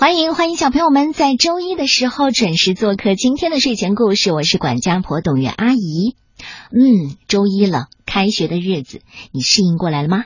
[0.00, 6.16] 欢迎欢迎小朋友们在周一的时候准时做客今天的睡前故事，我是管家婆董月阿姨。
[6.70, 10.24] 嗯，周一了，开学的日子，你适应过来了吗？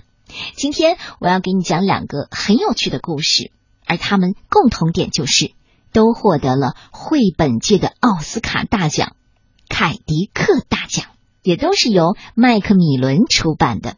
[0.54, 3.50] 今天我要给你讲两个很有趣的故事，
[3.84, 5.50] 而他们共同点就是
[5.92, 9.16] 都获得了绘本界的奥斯卡大奖——
[9.68, 11.06] 凯迪克大奖，
[11.42, 13.96] 也都是由麦克米伦出版的。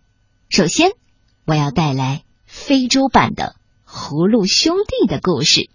[0.49, 0.93] 首先，
[1.45, 3.57] 我要带来非洲版的。
[3.97, 5.62] 葫芦兄弟的故事，《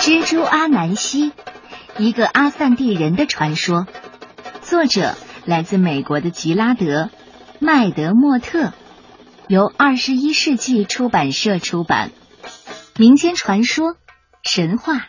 [0.00, 1.30] 蜘蛛阿南西》，
[1.98, 3.86] 一个阿散蒂人的传说。
[4.60, 7.04] 作者来自美国的吉拉德·
[7.60, 8.72] 麦德莫特，
[9.46, 12.10] 由二十一世纪出版社出版。
[12.98, 13.94] 民间传说、
[14.42, 15.06] 神话、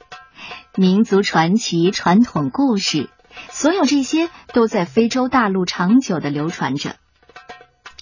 [0.76, 3.10] 民族传奇、传统故事，
[3.50, 6.96] 所有这些都在非洲大陆长久的流传着。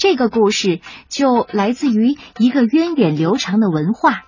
[0.04, 4.26] 这个故事就来自于一个源远流长的文化，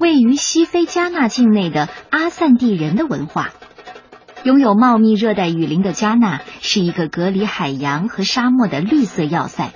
[0.00, 3.50] 位于西非加纳境内的阿散蒂人的文化。
[4.42, 9.70] 拥有茂密热带雨林的加纳是一个隔离海洋和沙漠的绿色要塞，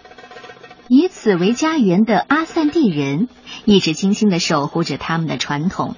[0.88, 3.28] 以此为家园的阿散蒂人
[3.64, 5.94] 一直精心的守护着他们的传统。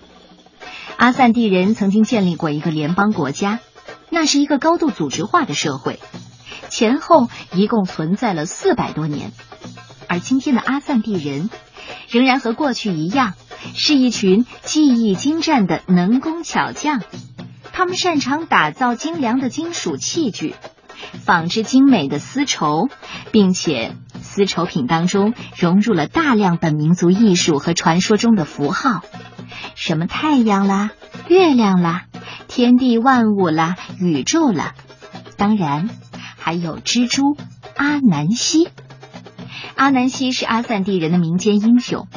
[0.99, 3.61] 阿散蒂人曾经建立过一个联邦国家，
[4.11, 5.99] 那是一个高度组织化的社会。
[6.73, 9.31] 前后一共存在了四百多年，
[10.09, 11.51] 而今天的阿赞地人
[12.09, 13.35] 仍然和过去一样，
[13.75, 17.03] 是一群技艺精湛的能工巧匠。
[17.75, 20.55] 他们擅长打造精良的金属器具，
[21.21, 22.89] 纺织精美的丝绸，
[23.33, 29.03] 并且丝绸品当中融入了大量本民族艺术和传说中的符号，
[29.75, 30.91] 什么太阳啦、
[31.29, 32.07] 月亮啦、
[32.49, 34.73] 天地万物啦、宇宙啦，
[35.37, 35.91] 当然。
[36.43, 37.37] 还有蜘蛛
[37.77, 38.69] 阿南西，
[39.77, 42.09] 阿南西是阿散蒂人的民间英雄。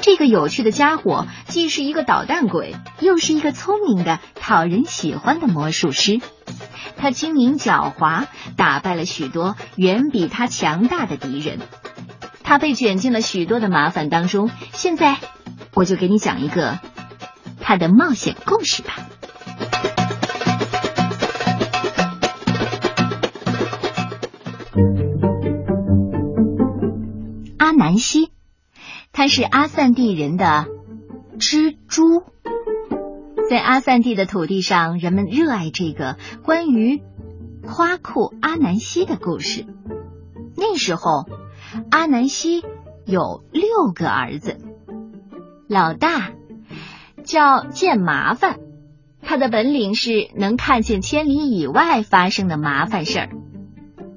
[0.00, 6.22] 这个有趣的家伙既是一个捣蛋鬼，又是一个聪明的、讨人喜欢的魔术师。
[6.96, 8.24] 他精明狡猾，
[8.56, 11.58] 打败了许多远比他强大的敌人。
[12.42, 14.50] 他被卷进了许多的麻烦当中。
[14.72, 15.18] 现在，
[15.74, 16.78] 我就给你讲一个
[17.60, 18.94] 他的冒险故事吧。
[27.58, 28.30] 阿南希，
[29.12, 30.66] 他是阿散蒂人的
[31.38, 32.22] 蜘蛛。
[33.48, 37.00] 在阿散蒂的土地上，人们热爱这个关于
[37.62, 39.66] 夸库阿南希的故事。
[40.56, 41.26] 那时候，
[41.90, 42.62] 阿南希
[43.04, 44.58] 有六个儿子，
[45.68, 46.32] 老大
[47.24, 48.58] 叫见麻烦，
[49.22, 53.30] 他的本领是能看见千里以外发生的麻烦事儿。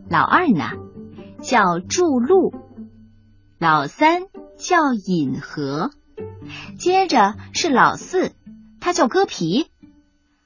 [0.09, 0.72] 老二呢，
[1.42, 2.53] 叫祝路。
[3.59, 4.24] 老三
[4.58, 5.92] 叫尹和，
[6.78, 8.31] 接着是老四，
[8.80, 9.68] 他叫割皮，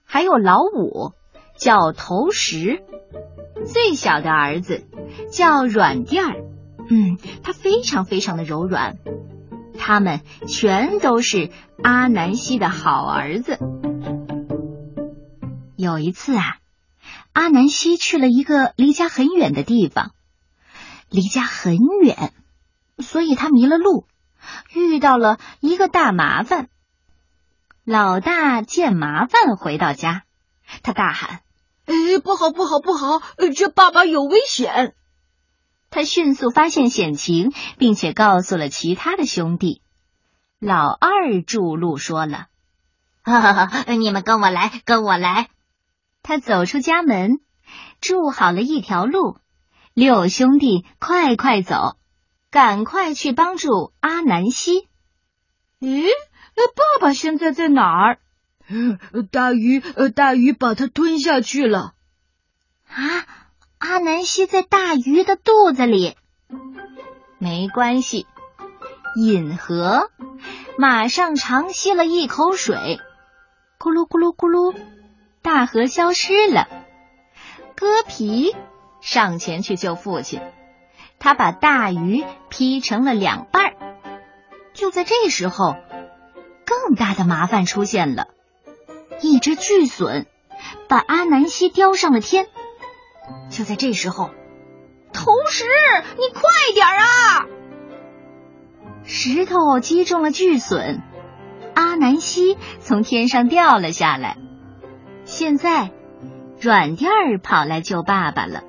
[0.03, 1.13] 还有老五
[1.55, 2.83] 叫投石，
[3.65, 4.83] 最小的儿子
[5.31, 6.43] 叫软垫儿，
[6.89, 8.97] 嗯，他非常非常的柔软。
[9.77, 13.59] 他们全都是阿南希的好儿子。
[15.75, 16.57] 有一次啊，
[17.33, 20.11] 阿南希去了一个离家很远的地方，
[21.09, 22.31] 离家很远。
[22.99, 24.07] 所以他迷了路，
[24.73, 26.69] 遇到了一个大麻烦。
[27.83, 30.23] 老大见麻烦回到家，
[30.83, 31.41] 他大喊
[31.85, 33.21] ：“哎，不好，不好，不好！
[33.55, 34.93] 这爸爸有危险！”
[35.89, 39.81] 他迅速发现险情，并且告诉了其他的兄弟。
[40.59, 42.45] 老二筑路说了
[43.25, 45.49] ：“哈哈哈，你们跟我来，跟我来！”
[46.23, 47.39] 他走出家门，
[48.01, 49.37] 筑好了一条路，
[49.93, 51.97] 六兄弟快快走。
[52.49, 54.87] 赶快去帮助阿南希！
[55.79, 56.07] 咦，
[56.55, 58.19] 那爸爸现在在哪儿？
[59.31, 59.79] 大鱼，
[60.11, 61.95] 大鱼把他吞下去了。
[62.87, 63.25] 啊，
[63.79, 66.15] 阿南希在大鱼的肚子里。
[67.39, 68.27] 没关系，
[69.15, 70.11] 饮河
[70.77, 72.99] 马上长吸了一口水，
[73.79, 74.75] 咕噜咕噜咕噜，
[75.43, 76.67] 大河消失了。
[77.75, 78.55] 割皮
[79.01, 80.41] 上前去救父亲。
[81.19, 83.73] 他把大鱼劈成了两半。
[84.73, 85.75] 就在这时候，
[86.65, 88.27] 更大的麻烦出现了，
[89.21, 90.25] 一只巨隼
[90.89, 92.47] 把阿南希叼上了天。
[93.49, 94.31] 就在这时候，
[95.13, 95.63] 投石，
[96.17, 96.41] 你快
[96.73, 97.45] 点啊！
[99.05, 101.01] 石头击中了巨隼，
[101.73, 104.37] 阿南希从天上掉了下来。
[105.33, 105.89] 现在，
[106.61, 108.61] 软垫儿跑来救爸爸了，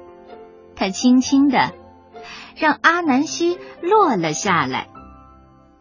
[0.75, 1.73] 他轻轻的。
[2.57, 4.89] 让阿南希落了下来。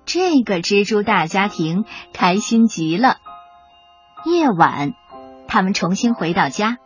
[0.03, 3.15] 这个蜘蛛大家庭开心极了。
[4.25, 4.91] 夜晚，
[5.47, 6.77] 他们重新回到家。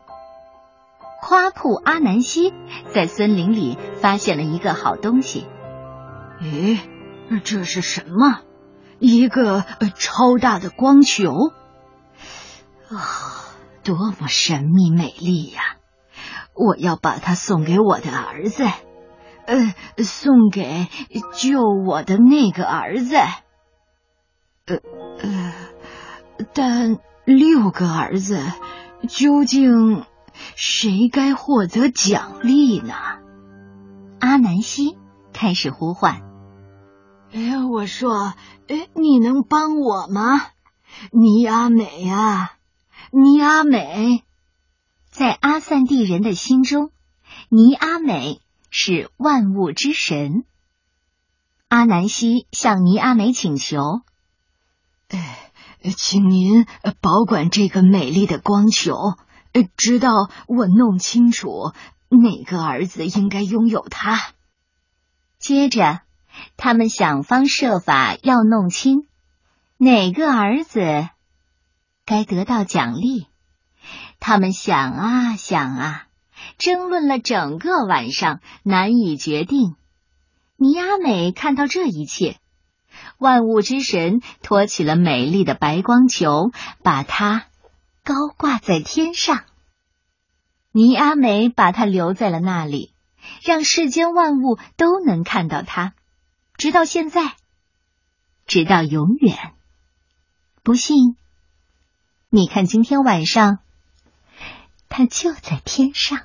[1.20, 2.54] 夸库阿南西
[2.94, 5.48] 在森林里发现了一个好东西。
[6.40, 6.78] 咦，
[7.44, 8.42] 这是什么？
[9.00, 9.66] 一个
[9.96, 11.32] 超大的光球。
[12.90, 13.47] 啊，
[13.88, 15.78] 多么神秘美丽呀！
[16.54, 18.66] 我要把它送给我的儿子。
[19.46, 19.74] 呃，
[20.04, 20.90] 送给
[21.34, 23.16] 救我的那个儿子。
[24.66, 24.76] 呃
[25.22, 25.54] 呃，
[26.54, 28.42] 但六个儿子
[29.08, 30.04] 究竟
[30.58, 32.94] 谁该获得奖励呢？
[34.20, 34.98] 阿南希
[35.32, 36.24] 开始呼唤
[37.32, 38.34] ：“哎，我说，
[38.68, 40.42] 哎，你能帮我吗？
[41.14, 42.57] 尼阿美呀，
[43.12, 44.24] 尼阿美，
[45.10, 46.92] 在阿散蒂人的心中，
[47.50, 50.44] 尼阿美。”是万物之神。
[51.70, 53.78] 阿南希向尼阿美请求
[55.08, 55.52] ：“哎，
[55.96, 56.66] 请您
[57.00, 58.94] 保管这个美丽的光球，
[59.78, 60.12] 直到
[60.48, 61.72] 我弄清楚
[62.10, 64.34] 哪个儿子应该拥有它。”
[65.40, 66.02] 接着，
[66.58, 69.08] 他们想方设法要弄清
[69.78, 71.08] 哪个儿子
[72.08, 73.28] 该得到奖励。
[74.20, 76.04] 他们想啊想啊。
[76.60, 79.76] 争论了整个晚上，难以决定。
[80.56, 82.38] 尼阿美看到这一切，
[83.18, 86.52] 万物之神托起了美丽的白光球，
[86.84, 87.48] 把它
[88.04, 89.44] 高挂在天上。
[90.72, 92.94] 尼阿美把它留在了那里，
[93.44, 95.94] 让世间万物都能看到它，
[96.56, 97.36] 直到现在，
[98.46, 99.54] 直到永远。
[100.64, 101.18] 不信，
[102.30, 103.60] 你看今天晚上，
[104.90, 106.20] 他就在天上。